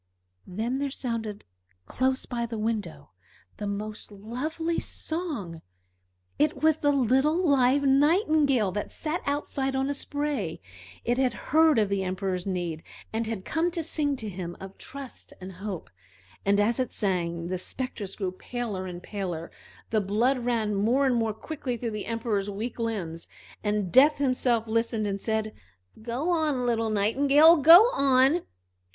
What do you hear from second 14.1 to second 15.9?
to him of trust and hope.